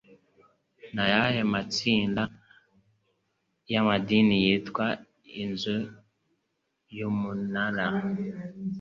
Ni 0.93 0.99
ayahe 1.05 1.41
matsinda 1.53 2.23
y’amadini 3.71 4.35
yitwa 4.45 4.85
Inzu 5.41 5.77
yumunara 6.97 7.85